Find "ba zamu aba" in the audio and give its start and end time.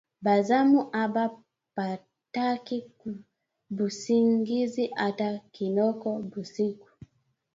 0.23-1.23